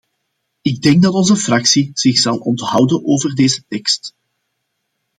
Ik 0.61 0.81
denk 0.81 1.01
dat 1.01 1.13
onze 1.13 1.35
fractie 1.35 1.91
zich 1.93 2.17
zal 2.17 2.37
onthouden 2.37 3.05
over 3.05 3.35
deze 3.35 3.63
tekst. 3.67 4.15